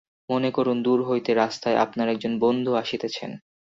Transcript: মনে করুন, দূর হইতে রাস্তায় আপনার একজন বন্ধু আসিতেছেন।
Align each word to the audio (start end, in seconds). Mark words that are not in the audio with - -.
মনে 0.29 0.49
করুন, 0.51 0.77
দূর 0.83 0.99
হইতে 1.03 1.31
রাস্তায় 1.33 1.77
আপনার 1.77 2.07
একজন 2.09 2.33
বন্ধু 2.39 2.71
আসিতেছেন। 2.73 3.31